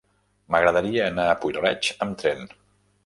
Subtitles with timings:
[0.53, 2.43] M'agradaria anar a Puig-reig amb tren.